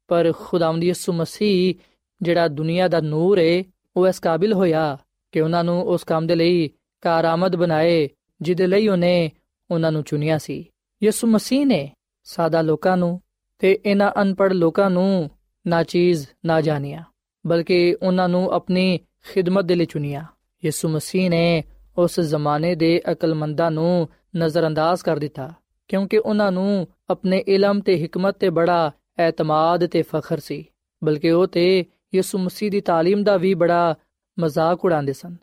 [0.07, 1.75] ਪਰ ਖੁਦਾਵੰਦ ਯਿਸੂ ਮਸੀਹ
[2.21, 3.63] ਜਿਹੜਾ ਦੁਨੀਆ ਦਾ ਨੂਰ ਏ
[3.95, 4.97] ਉਹ ਇਸ ਕਾਬਿਲ ਹੋਇਆ
[5.31, 6.69] ਕਿ ਉਹਨਾਂ ਨੂੰ ਉਸ ਕੰਮ ਦੇ ਲਈ
[7.01, 8.09] ਕਾਰਾਮਦ ਬਣਾਏ
[8.41, 9.31] ਜਿਹਦੇ ਲਈ ਉਹਨੇ
[9.71, 10.65] ਉਹਨਾਂ ਨੂੰ ਚੁਣਿਆ ਸੀ
[11.03, 11.89] ਯਿਸੂ ਮਸੀਹ ਨੇ
[12.23, 13.21] ਸਾਦਾ ਲੋਕਾਂ ਨੂੰ
[13.59, 15.29] ਤੇ ਇਹਨਾਂ ਅਨਪੜ ਲੋਕਾਂ ਨੂੰ
[15.67, 17.03] ਨਾ ਚੀਜ਼ ਨਾ ਜਾਣਿਆ
[17.47, 20.25] ਬਲਕਿ ਉਹਨਾਂ ਨੂੰ ਆਪਣੀ ਖਿਦਮਤ ਦੇ ਲਈ ਚੁਣਿਆ
[20.65, 21.63] ਯਿਸੂ ਮਸੀਹ ਨੇ
[21.97, 25.53] ਉਸ ਜ਼ਮਾਨੇ ਦੇ ਅਕਲਮੰਦਾਂ ਨੂੰ ਨਜ਼ਰਅੰਦਾਜ਼ ਕਰ ਦਿੱਤਾ
[25.87, 30.65] ਕਿਉਂਕਿ ਉਹਨਾਂ ਨੂੰ ਆਪਣੇ ਇਲਮ ਤੇ ਹਕਮਤ ਤੇ ਬੜਾ ਐਤਮਾਦ ਤੇ ਫਖਰ ਸੀ
[31.03, 33.95] ਬਲਕਿ ਉਹ ਤੇ ਯਿਸੂ ਮਸੀਹ ਦੀ تعلیم ਦਾ ਵੀ ਬੜਾ
[34.39, 35.35] ਮਜ਼ਾਕ ਉਡਾਉਂਦੇ ਸਨ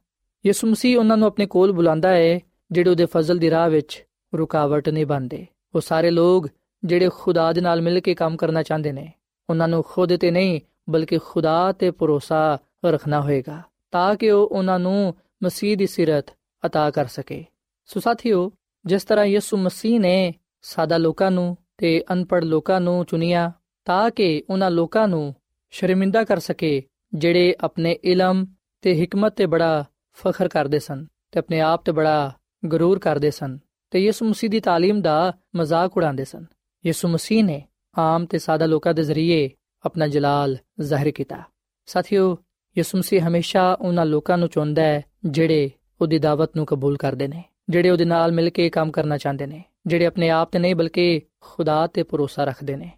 [0.46, 2.40] ਯਿਸੂ ਮਸੀਹ ਉਹਨਾਂ ਨੂੰ ਆਪਣੇ ਕੋਲ ਬੁਲਾਉਂਦਾ ਹੈ
[2.72, 6.48] ਜਿਹੜੇ ਉਹਦੇ ਫਜ਼ਲ ਦੀ ਰਾਹ ਵਿੱਚ ਰੁਕਾਵਟ ਨਹੀਂ ਬਣਦੇ ਉਹ ਸਾਰੇ ਲੋਕ
[6.84, 9.12] ਜਿਹੜੇ ਖੁਦਾ ਦੇ ਨਾਲ ਮਿਲ ਕੇ ਕੰਮ ਕਰਨਾ ਚਾਹੁੰਦੇ ਨੇ
[9.50, 10.60] ਉਹਨਾਂ ਨੂੰ ਖੁਦ ਤੇ ਨਹੀਂ
[10.90, 13.62] ਬਲਕਿ ਖੁਦਾ ਤੇ ਭਰੋਸਾ ਰੱਖਣਾ ਹੋਏਗਾ
[13.94, 16.30] ਤਾਂ ਕਿ ਉਹ ਉਹਨਾਂ ਨੂੰ ਮਸੀਹ ਦੀ ਸਿਰਤ
[16.66, 17.44] عطا ਕਰ ਸਕੇ
[17.84, 18.50] ਸੋ ਸਾਥੀਓ
[18.84, 23.52] ਜਿਸ ਤਰ੍ਹਾਂ ਯਿਸੂ ਮਸੀਹ ਨੇ ਸਾਦਾ ਲੋਕਾਂ ਨੂੰ ਤੇ ਅਨਪੜ ਲੋਕਾਂ ਨੂੰ ਚੁਣਿਆ
[23.84, 25.34] ਤਾਂ ਕਿ ਉਹਨਾਂ ਲੋਕਾਂ ਨੂੰ
[25.70, 26.82] ਸ਼ਰਮਿੰਦਾ ਕਰ ਸਕੇ
[27.14, 28.46] ਜਿਹੜੇ ਆਪਣੇ ਇਲਮ
[28.82, 29.84] ਤੇ ਹਕਮਤ ਤੇ ਬੜਾ
[30.16, 32.32] ਫਖਰ ਕਰਦੇ ਸਨ ਤੇ ਆਪਣੇ ਆਪ ਤੇ ਬੜਾ
[32.72, 33.58] ਗਰੂਰ ਕਰਦੇ ਸਨ
[33.90, 36.44] ਤੇ ਯਿਸੂ ਮਸੀਹ ਦੀ تعلیم ਦਾ ਮਜ਼ਾਕ ਉਡਾਉਂਦੇ ਸਨ
[36.86, 37.62] ਯਿਸੂ ਮਸੀਹ ਨੇ
[37.98, 39.50] ਆਮ ਤੇ ਸਾਦਾ ਲੋਕਾਂ ਦੇ ਜ਼ਰੀਏ
[39.84, 41.42] ਆਪਣਾ ਜਲਾਲ ਜ਼ਾਹਿਰ ਕੀਤਾ
[41.86, 42.36] ਸਾਥੀਓ
[42.77, 47.43] ਯਿਸੂ ਮਸੀਹ ਹਮੇਸ਼ਾ ਉਹਨਾਂ ਲੋਕਾਂ ਨੂੰ ਚੁਣਦਾ ਹੈ, ਜਿਹੜੇ ਉਹਦੀ ਦਾਵਤ ਨੂੰ ਕਬੂਲ ਕਰਦੇ ਨੇ,
[47.69, 51.21] ਜਿਹੜੇ ਉਹਦੇ ਨਾਲ ਮਿਲ ਕੇ ਕੰਮ ਕਰਨਾ ਚਾਹੁੰਦੇ ਨੇ, ਜਿਹੜੇ ਆਪਣੇ ਆਪ ਤੇ ਨਹੀਂ ਬਲਕਿ
[51.41, 52.91] ਖੁਦਾ ਤੇ ਭਰੋਸਾ ਰੱਖਦੇ ਨੇ।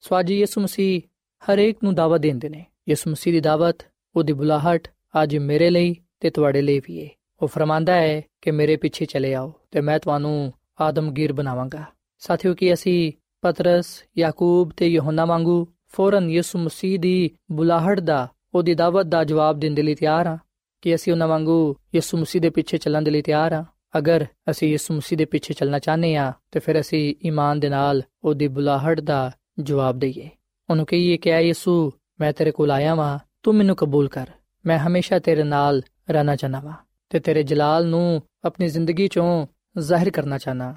[0.00, 1.00] ਸਵਾਜੀ ਯਿਸੂ ਮਸੀਹ
[1.42, 3.76] ਹਰੇਕ ਨੂੰ ਦਾਵਤ ਦਿੰਦੇ ਨੇ। ਯਿਸੂ ਮਸੀਹ ਦੀ ਦਾਵਤ,
[4.16, 4.88] ਉਹਦੀ ਬੁਲਾਹਟ
[5.22, 7.08] ਅੱਜ ਮੇਰੇ ਲਈ ਤੇ ਤੁਹਾਡੇ ਲਈ ਵੀ ਹੈ
[7.42, 11.84] ਉਹ ਫਰਮਾਂਦਾ ਹੈ ਕਿ ਮੇਰੇ ਪਿੱਛੇ ਚਲੇ ਆਓ ਤੇ ਮੈਂ ਤੁਹਾਨੂੰ ਆਦਮਗੀਰ ਬਣਾਵਾਂਗਾ।
[12.18, 18.74] ਸਾਥੀਓ ਕਿ ਅਸੀਂ ਪਤਰਸ, ਯਾਕੂਬ ਤੇ ਯੋਹੰਨਾ ਵਾਂਗੂ ਫੌਰਨ ਯਿਸੂ ਮਸੀਹ ਦੀ ਬੁਲਾਹਟ ਦਾ ਉਹਦੀ
[18.74, 20.38] ਦਾਵਤ ਦਾ ਜਵਾਬ ਦੇਣ ਦੇ ਲਈ ਤਿਆਰ ਹਾਂ
[20.82, 23.64] ਕਿ ਅਸੀਂ ਉਹਨਾਂ ਵਾਂਗੂ ਯਿਸੂ ਮਸੀਹ ਦੇ ਪਿੱਛੇ ਚੱਲਣ ਦੇ ਲਈ ਤਿਆਰ ਹਾਂ।
[23.98, 28.02] ਅਗਰ ਅਸੀਂ ਯਿਸੂ ਮਸੀਹ ਦੇ ਪਿੱਛੇ ਚੱਲਣਾ ਚਾਹਨੇ ਆ ਤੇ ਫਿਰ ਅਸੀਂ ਈਮਾਨ ਦੇ ਨਾਲ
[28.24, 30.30] ਉਹਦੀ ਬੁਲਾਹਟ ਦਾ ਜਵਾਬ ਦਈਏ।
[30.70, 34.26] ਉਹਨੂੰ ਕਹੀਏ ਕਿ, ਐ ਯਿਸੂ, ਮੈਂ ਤੇਰੇ ਕੋਲ ਆਇਆ ਵਾਂ, ਤੂੰ ਮੈਨੂੰ ਕਬੂਲ ਕਰ।
[34.66, 36.72] ਮੈਂ ਹਮੇਸ਼ਾ ਤੇਰੇ ਨਾਲ ਰਹਿਣਾ ਚਾਹਨਾ ਵਾਂ
[37.10, 39.46] ਤੇ ਤੇਰੇ ਜਲਾਲ ਨੂੰ ਆਪਣੀ ਜ਼ਿੰਦਗੀ ਚੋਂ
[39.78, 40.74] ਜ਼ਾਹਿਰ ਕਰਨਾ ਚਾਹਨਾ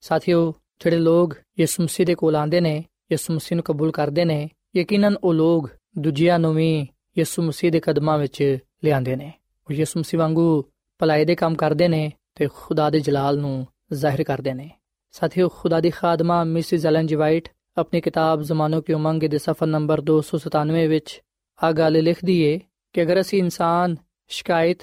[0.00, 4.50] ਸਾਥੀਓ, ਜਿਹੜੇ ਲੋਕ ਯਿਸੂ ਮਸੀਹ ਦੇ ਕੋਲ ਆਉਂਦੇ ਨੇ, ਯਿਸੂ ਮਸੀਹ ਨੂੰ ਕਬੂਲ ਕਰਦੇ ਨੇ,
[4.76, 9.32] ਯਕੀਨਨ ਉਹ ਲੋਕ ਦੂਜਿਆਂ ਨੂੰ ਵੀ ਯਿਸੂ ਮਸੀਹ ਦੇ ਕਦਮਾਂ ਵਿੱਚ ਲਿਆਂਦੇ ਨੇ।
[9.70, 10.64] ਉਹ ਯਿਸੂ ਮਸੀਹ ਵਾਂਗੂ
[10.98, 14.70] ਭਲਾਈ ਦੇ ਕੰਮ ਕਰਦੇ ਨੇ ਤੇ ਖੁਦਾ ਦੇ ਜਲਾਲ ਨੂੰ ਜ਼ਾਹਿਰ ਕਰਦੇ ਨੇ।
[15.12, 19.66] ਸਾਥੀਓ, ਖੁਦਾ ਦੀ ਖਾਦਮਾ ਮਿਸਿਸ ਐਲਨ ਜੀ ਵਾਈਟ ਆਪਣੀ ਕਿਤਾਬ ਜ਼ਮਾਨੋ ਕੀ ਉਮੰਗ ਦੇ ਸਫਾ
[19.66, 21.22] ਨੰਬਰ 297 ਵਿੱਚ
[21.62, 22.60] ਆ ਗੱਲ ਲਿਖਦੀ ਏ
[22.92, 23.96] ਕਿ ਅਗਰ ਅਸੀਂ ਇਨਸਾਨ,
[24.28, 24.78] ਸ਼ਿਕਾਇਤ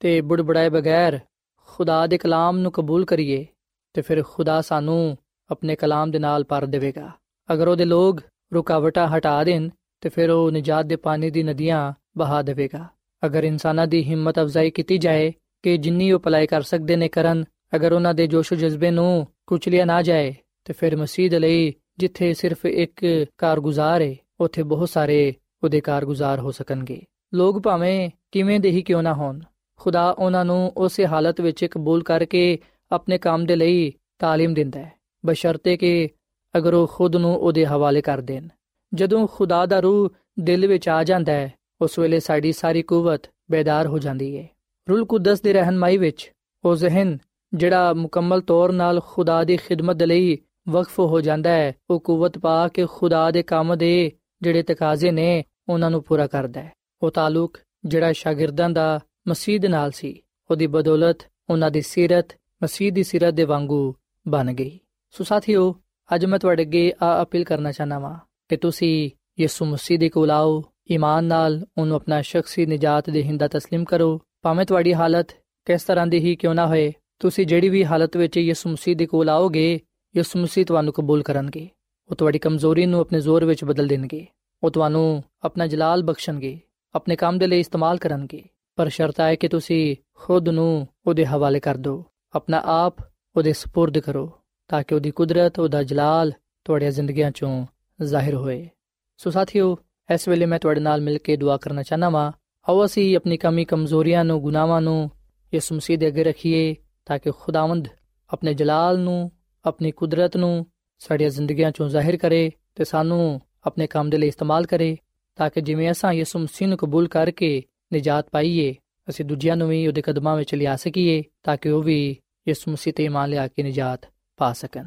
[0.00, 1.18] ਤੇ ਬੁੜਬੜਾਏ ਬਗੈਰ
[1.66, 3.46] ਖੁਦਾ ਦੇ ਕਲਾਮ ਨੂੰ ਕਬੂਲ ਕਰੀਏ,
[3.92, 5.18] ਤੇ ਫਿਰ ਖੁਦਾ ਸਾਨੂੰ
[5.50, 7.10] ਆਪਣੇ ਕਲਾਮ ਦੇ ਨਾਲ ਭਰ ਦੇਵੇਗਾ।
[7.52, 8.16] ਅਗਰ ਉਹਦੇ ਲੋਗ
[8.54, 9.68] ਰੁਕਾਵਟਾਂ ਹਟਾ ਦੇਣ
[10.01, 12.87] ਤੇ ਫਿਰ ਉਹ ਨਜਾਤ ਦੇ ਪਾਣੀ ਦੀ ਨਦੀਆਂ ਬਹਾ ਦੇਵੇਗਾ
[13.25, 15.31] ਅਗਰ ਇਨਸਾਨਾਂ ਦੀ ਹਿੰਮਤ ਅਫਜ਼ਾਈ ਕੀਤੀ ਜਾਏ
[15.63, 17.43] ਕਿ ਜਿੰਨੀ ਉਹ ਭਲਾਈ ਕਰ ਸਕਦੇ ਨੇ ਕਰਨ
[17.75, 20.33] ਅਗਰ ਉਹਨਾਂ ਦੇ ਜੋਸ਼ ਜਜ਼ਬੇ ਨੂੰ ਕੁਚਲਿਆ ਨਾ ਜਾਏ
[20.65, 23.05] ਤੇ ਫਿਰ ਮਸੀਹ ਦੇ ਲਈ ਜਿੱਥੇ ਸਿਰਫ ਇੱਕ
[23.37, 27.01] ਕਾਰਗੁਜ਼ਾਰ ਹੈ ਉੱਥੇ ਬਹੁਤ ਸਾਰੇ ਉਹਦੇ ਕਾਰਗੁਜ਼ਾਰ ਹੋ ਸਕਣਗੇ
[27.33, 29.39] ਲੋਕ ਭਾਵੇਂ ਕਿਵੇਂ ਦੇ ਹੀ ਕਿਉਂ ਨਾ ਹੋਣ
[29.79, 32.59] ਖੁਦਾ ਉਹਨਾਂ ਨੂੰ ਉਸੇ ਹਾਲਤ ਵਿੱਚ ਕਬੂਲ ਕਰਕੇ
[32.91, 33.89] ਆਪਣੇ ਕੰਮ ਦੇ ਲਈ
[34.23, 34.91] تعلیم ਦਿੰਦਾ ਹੈ
[35.25, 36.09] ਬਸ਼ਰਤੇ ਕਿ
[36.55, 38.47] ਅਗਰ ਉਹ ਖੁਦ ਨੂੰ ਉਹਦੇ ਹਵਾਲੇ ਕਰ ਦੇਣ
[38.94, 43.86] ਜਦੋਂ ਖੁਦਾ ਦਾ ਰੂਹ ਦਿਲ ਵਿੱਚ ਆ ਜਾਂਦਾ ਹੈ, ਉਸ ਵੇਲੇ ਸਾਡੀ ਸਾਰੀ ਕੂਵਤ ਬੇਦਾਰ
[43.86, 44.48] ਹੋ ਜਾਂਦੀ ਹੈ
[44.90, 46.32] ਰੂਲ ਕੁਦਸ ਦੀ ਰਹਿਨਮਾਈ ਵਿੱਚ
[46.64, 47.18] ਉਹ ਜ਼ਿਹਨ
[47.54, 52.38] ਜਿਹੜਾ ਮੁਕੰਮਲ ਤੌਰ ਨਾਲ ਖੁਦਾ ਦੀ ਖਿਦਮਤ ਦੇ ਲਈ ਵਕਫ ਹੋ ਜਾਂਦਾ ਹੈ, ਉਹ ਕੂਵਤ
[52.38, 56.72] ਪਾ ਕੇ ਖੁਦਾ ਦੇ ਕੰਮ ਦੇ ਜਿਹੜੇ ਤਕਾਜ਼ੇ ਨੇ, ਉਹਨਾਂ ਨੂੰ ਪੂਰਾ ਕਰਦਾ ਹੈ।
[57.02, 61.18] ਉਹ ਤਾਲੁਕ ਜਿਹੜਾ ਸ਼ਾਗਿਰਦਾਂ ਦਾ ਮਸੀਹ ਦੇ ਨਾਲ ਸੀ, ਉਹਦੀ ਬਦੌਲਤ
[61.50, 62.28] ਉਹਨਾਂ ਦੀ ਸਿਰਤ,
[62.62, 63.94] ਮਸੀਹ ਦੀ ਸਿਰਤ ਦੇ ਵਾਂਗੂ
[64.28, 65.80] ਬਣ ਗਈ। ਸੋ ਸਾਥੀਓ,
[66.14, 68.18] ਅੱਜ ਮੈਂ ਤੁਹਾਡੇ ਅੱਗੇ ਆ ਅਪੀਲ ਕਰਨਾ ਚਾਹਨਾ ਵਾਂ
[68.49, 73.45] ਕਿ ਤੁਸੀਂ ਯਿਸੂ ਮਸੀਹ ਦੇ ਕੋਲ ਆਓ ਈਮਾਨ ਨਾਲ ਉਹਨੂੰ ਆਪਣਾ ਸ਼ਖਸੀ ਨਜਾਤ ਦੇ ਹਿੰਦਾ
[73.45, 75.31] تسلیم ਕਰੋ ਭਾਵੇਂ ਤੁਹਾਡੀ ਹਾਲਤ
[75.65, 79.05] ਕਿਸ ਤਰ੍ਹਾਂ ਦੀ ਹੀ ਕਿਉਂ ਨਾ ਹੋਏ ਤੁਸੀਂ ਜਿਹੜੀ ਵੀ ਹਾਲਤ ਵਿੱਚ ਯਿਸੂ ਮਸੀਹ ਦੇ
[79.05, 79.79] ਕੋਲ ਆਓਗੇ
[80.17, 81.69] ਯਿਸੂ ਮਸੀਹ ਤੁਹਾਨੂੰ ਕਬੂਲ ਕਰਨਗੇ
[82.09, 84.25] ਉਹ ਤੁਹਾਡੀ ਕਮਜ਼ੋਰੀ ਨੂੰ ਆਪਣੇ ਜ਼ੋਰ ਵਿੱਚ ਬਦਲ ਦੇਣਗੇ
[84.63, 86.59] ਉਹ ਤੁਹਾਨੂੰ ਆਪਣਾ ਜਲਾਲ ਬਖਸ਼ਣਗੇ
[86.95, 88.43] ਆਪਣੇ ਕੰਮ ਦੇ ਲਈ ਇਸਤੇਮਾਲ ਕਰਨਗੇ
[88.75, 92.95] ਪਰ ਸ਼ਰਤ ਹੈ ਕਿ ਤੁਸੀਂ ਖੁਦ ਨੂੰ ਉਹਦੇ ਹਵਾਲੇ ਕਰ ਦਿਓ ਆਪਣਾ ਆਪ
[93.35, 94.31] ਉਹਦੇ سپرد ਕਰੋ
[94.67, 96.31] ਤਾਂ ਕਿ ਉਹਦੀ ਕੁਦਰਤ ਉਹਦਾ ਜਲਾਲ
[96.65, 97.65] ਤੁਹਾਡੀਆਂ ਜ਼ਿੰਦਗੀਆਂ ਚੋਂ
[98.02, 98.68] ਜ਼ਾਹਿਰ ਹੋਏ।
[99.16, 99.76] ਸੋ ਸਾਥੀਓ,
[100.14, 102.32] ਇਸ ਵੇਲੇ ਮੈਂ ਤੁਹਾਡੇ ਨਾਲ ਮਿਲ ਕੇ ਦੁਆ ਕਰਨਾ ਚਾਹਨਾ ਵਾਂ।
[102.68, 105.10] ਆਓ ਅਸੀਂ ਆਪਣੀ ਕਮੀ ਕਮਜ਼ੋਰੀਆਂ ਨੂੰ, ਗੁਨਾਹਾਂ ਨੂੰ
[105.54, 107.88] ਯਿਸੂ ਮਸੀਹ ਦੇ ਅੱਗੇ ਰੱਖੀਏ ਤਾਂ ਕਿ ਖੁਦਾਵੰਦ
[108.32, 109.32] ਆਪਣੇ ਜਲਾਲ ਨੂੰ,
[109.64, 110.66] ਆਪਣੀ ਕੁਦਰਤ ਨੂੰ
[110.98, 114.96] ਸਾਡੀਆਂ ਜ਼ਿੰਦਗੀਆਂ ਚੋਂ ਜ਼ਾਹਿਰ ਕਰੇ ਤੇ ਸਾਨੂੰ ਆਪਣੇ ਕੰਮ ਦੇ ਲਈ ਇਸਤੇਮਾਲ ਕਰੇ
[115.36, 117.62] ਤਾਂ ਕਿ ਜਿਵੇਂ ਅਸਾਂ ਯਿਸੂ ਮਸੀਹ ਨੂੰ ਕਬੂਲ ਕਰਕੇ
[117.94, 118.74] ਨਜਾਤ ਪਾਈਏ,
[119.08, 122.16] ਅਸੀਂ ਦੂਜਿਆਂ ਨੂੰ ਵੀ ਉਹਦੇ ਕਦਮਾਂ ਵਿੱਚ ਲਿਆ ਸਕੀਏ ਤਾਂ ਕਿ ਉਹ ਵੀ
[122.48, 124.00] ਯਿਸੂ ਮਸੀਹ ਤੇ ਇਮਾਨ ਲਿਆ ਕੇ ਨਜਾਤ
[124.36, 124.86] ਪਾ ਸਕਣ।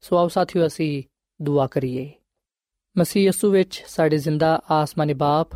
[0.00, 1.02] ਸੋ ਆਓ ਸਾਥੀਓ, ਅਸੀਂ
[1.42, 2.12] ਦੁਆ ਕਰੀਏ।
[2.98, 5.48] ਮਸੀਹ ਯਿਸੂ ਵਿੱਚ ਸਾਡੇ ਜ਼ਿੰਦਾ ਆਸਮਾਨੀ ਬਾਪ,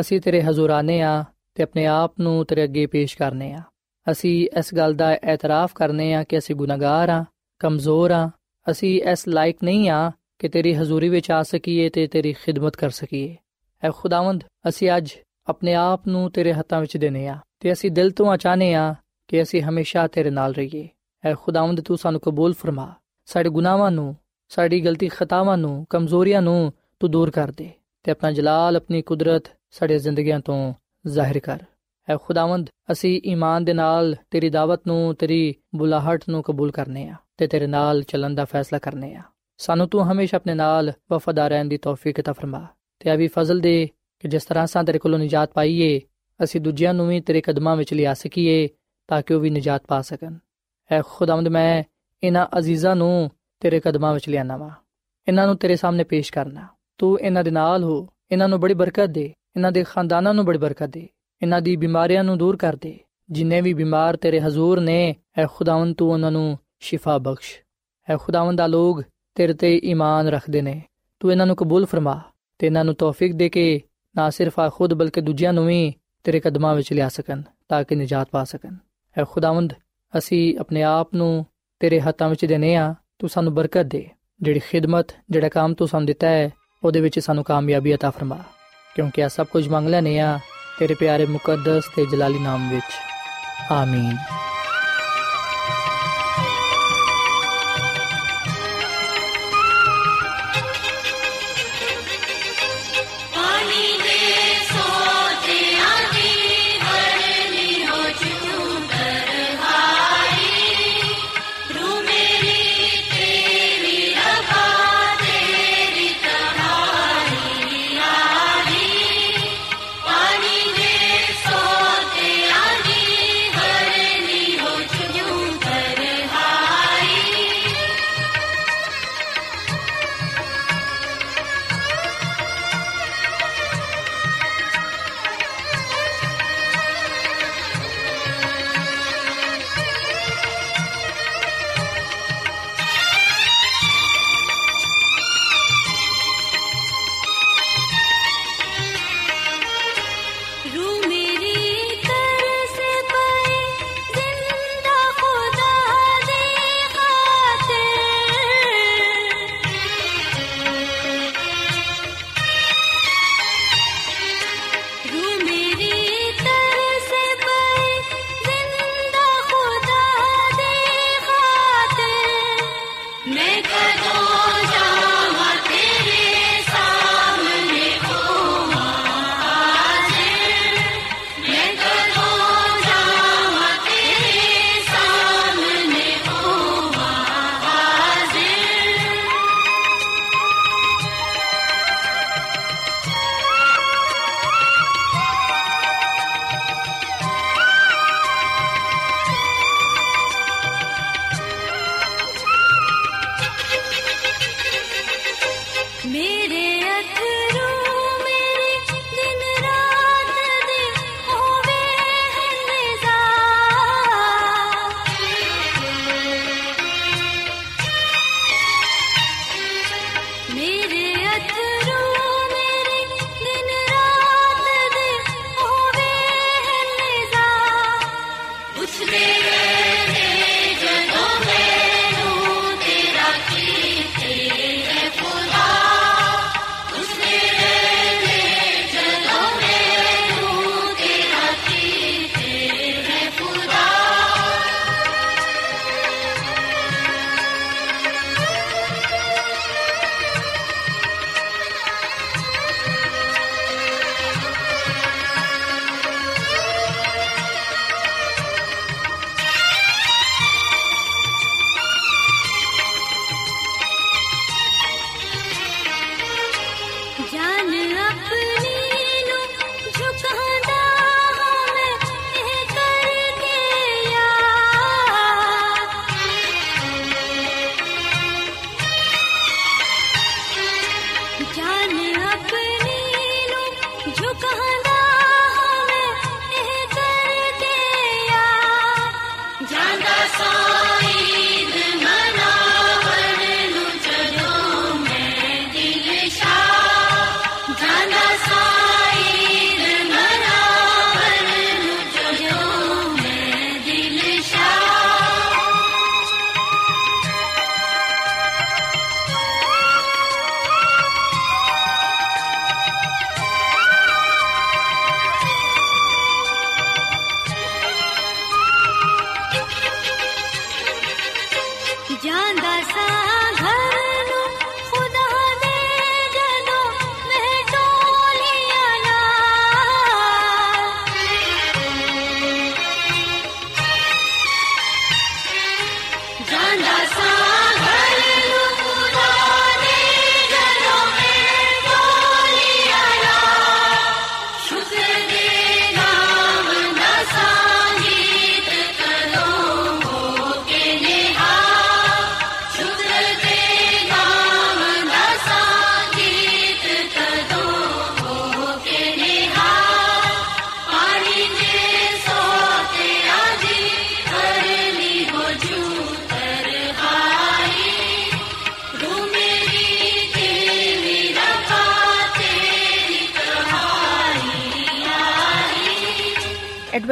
[0.00, 1.24] ਅਸੀਂ ਤੇਰੇ ਹਜ਼ੂਰਾਨੇ ਆ
[1.54, 3.62] ਤੇ ਆਪਣੇ ਆਪ ਨੂੰ ਤੇਰੇ ਅੱਗੇ ਪੇਸ਼ ਕਰਨੇ ਆ।
[4.10, 7.24] ਅਸੀਂ ਇਸ ਗੱਲ ਦਾ ਇਤਰਾਫ ਕਰਨੇ ਆ ਕਿ ਅਸੀਂ ਗੁਨਾਹਗਾਰ ਆ,
[7.58, 8.30] ਕਮਜ਼ੋਰ ਆ,
[8.70, 12.90] ਅਸੀਂ ਇਸ ਲਾਇਕ ਨਹੀਂ ਆ ਕਿ ਤੇਰੀ ਹਜ਼ੂਰੀ ਵਿੱਚ ਆ ਸਕੀਏ ਤੇ ਤੇਰੀ ਖਿਦਮਤ ਕਰ
[12.90, 13.36] ਸਕੀਏ।
[13.84, 15.10] ਐ ਖੁਦਾਵੰਦ, ਅਸੀਂ ਅੱਜ
[15.46, 18.94] ਆਪਣੇ ਆਪ ਨੂੰ ਤੇਰੇ ਹੱਥਾਂ ਵਿੱਚ ਦੇਨੇ ਆ ਤੇ ਅਸੀਂ ਦਿਲ ਤੋਂ ਚਾਹਨੇ ਆ
[19.28, 20.88] ਕਿ ਅਸੀਂ ਹਮੇਸ਼ਾ ਤੇਰੇ ਨਾਲ ਰਹੀਏ।
[21.24, 22.94] ਐ ਖੁਦਾਵੰਦ, ਤੂੰ ਸਾਨੂੰ ਕਬੂਲ ਫਰਮਾ।
[23.26, 24.16] ਸਾਡੇ ਗੁਨਾਹਾਂ ਨੂੰ,
[24.48, 27.69] ਸਾਡੀ ਗਲਤੀ ਖਤਾਵਾਂ ਨੂੰ, ਕਮਜ਼ੋਰੀਆਂ ਨੂੰ ਤੂੰ ਦੂਰ ਕਰ ਦੇ
[28.03, 30.73] ਤੇ ਆਪਣਾ ਜਲਾਲ ਆਪਣੀ ਕੁਦਰਤ ਸਾਡੇ ਜ਼ਿੰਦਗੀਆਂ ਤੋਂ
[31.07, 31.59] ਜ਼ਾਹਿਰ ਕਰ
[32.07, 37.15] ਐ ਖੁਦਾਵੰਦ ਅਸੀਂ ਈਮਾਨ ਦੇ ਨਾਲ ਤੇਰੀ ਦਾਵਤ ਨੂੰ ਤੇਰੀ ਬੁਲਾਹਟ ਨੂੰ ਕਬੂਲ ਕਰਨੇ ਆ
[37.37, 39.21] ਤੇ ਤੇਰੇ ਨਾਲ ਚੱਲਣ ਦਾ ਫੈਸਲਾ ਕਰਨੇ ਆ
[39.57, 42.67] ਸਾਨੂੰ ਤੂੰ ਹਮੇਸ਼ਾ ਆਪਣੇ ਨਾਲ ਵਫਾਦਾਰ ਰਹਿਣ ਦੀ ਤੌਫੀਕ عطا ਫਰਮਾ
[42.99, 45.99] ਤੇ ਆ ਵੀ ਫਜ਼ਲ ਦੇ ਕਿ ਜਿਸ ਤਰ੍ਹਾਂ ਸਾਂ ਤੇਰੇ ਕੋਲੋਂ ਨਿਜਾਤ ਪਾਈਏ
[46.39, 48.67] ਅਸੀਂ ਦੂਜਿਆਂ ਨੂੰ ਵੀ ਤੇਰੇ ਕਦਮਾਂ ਵਿੱਚ ਲਿਆ ਸਕੀਏ
[49.07, 50.37] ਤਾਂ ਕਿ ਉਹ ਵੀ ਨਿਜਾਤ ਪਾ ਸਕਣ
[50.91, 51.83] ਐ ਖੁਦਾਵੰਦ ਮੈਂ
[52.23, 53.29] ਇਹਨਾਂ ਅਜ਼ੀਜ਼ਾਂ ਨੂੰ
[53.61, 54.71] ਤੇਰੇ ਕਦਮਾਂ ਵਿੱਚ ਲਿਆਣਾ ਵਾ
[55.27, 56.67] ਇਹਨਾਂ ਨੂੰ ਤੇਰੇ ਸਾਹਮਣੇ ਪੇਸ਼ ਕਰਨਾ
[56.98, 60.58] ਤੂੰ ਇਹਨਾਂ ਦੇ ਨਾਲ ਹੋ, ਇਹਨਾਂ ਨੂੰ ਬੜੀ ਬਰਕਤ ਦੇ, ਇਹਨਾਂ ਦੇ ਖਾਨਦਾਨਾਂ ਨੂੰ ਬੜੀ
[60.58, 61.08] ਬਰਕਤ ਦੇ,
[61.42, 62.98] ਇਹਨਾਂ ਦੀ ਬਿਮਾਰੀਆਂ ਨੂੰ ਦੂਰ ਕਰ ਦੇ,
[63.30, 67.56] ਜਿੰਨੇ ਵੀ ਬਿਮਾਰ ਤੇਰੇ ਹਜ਼ੂਰ ਨੇ, ਐ ਖੁਦਾਵੰਦ ਤੂੰ ਉਹਨਾਂ ਨੂੰ ਸ਼ਿਫਾ ਬਖਸ਼।
[68.08, 69.02] ਐ ਖੁਦਾਵੰਦ ਆ ਲੋਗ
[69.36, 70.82] ਤੇਰੇ ਤੇ ਈਮਾਨ ਰੱਖਦੇ ਨੇ,
[71.20, 72.20] ਤੂੰ ਇਹਨਾਂ ਨੂੰ ਕਬੂਲ ਫਰਮਾ
[72.60, 73.80] ਤੇ ਇਹਨਾਂ ਨੂੰ ਤੌਫੀਕ ਦੇ ਕੇ
[74.14, 75.92] ਨਾ ਸਿਰਫ ਆ ਖੁਦ ਬਲਕਿ ਦੂਜਿਆਂ ਨੂੰ ਵੀ
[76.24, 78.74] ਤੇਰੇ ਕਦਮਾਂ ਵਿੱਚ ਲਿਆ ਸਕਣ, ਤਾਂ ਕਿ ਨਜਾਤ ਪਾ ਸਕਣ।
[79.16, 79.72] ਐ ਖੁਦਾਵੰਦ,
[80.12, 81.44] ਅਸੀਂ ਆਪਣੇ ਆਪ ਨੂੰ
[81.80, 84.08] ਤੇਰੇ ਹੱਥਾਂ ਵਿੱਚ ਦੇਨੇ ਆ ਤੂੰ ਸਾਨੂੰ ਬਰਕਤ ਦੇ,
[84.40, 86.50] ਜਿਹੜੀ ਖਿਦਮਤ, ਜਿਹੜਾ ਕੰਮ ਤੂੰ ਸਾਨੂੰ ਦਿੱਤਾ ਹੈ
[86.83, 88.37] ਉਹਦੇ ਵਿੱਚ ਸਾਨੂੰ ਕਾਮਯਾਬੀ عطا ਫਰਮਾ
[88.95, 90.39] ਕਿਉਂਕਿ ਆ ਸਭ ਕੁਝ ਮੰਗ ਲੈਨੇ ਆ
[90.79, 92.85] ਤੇਰੇ ਪਿਆਰੇ ਮੁਕੱਦਸ ਤੇ ਜਲਾਲੀ ਨਾਮ ਵਿੱਚ
[93.71, 94.15] ਆਮੀਨ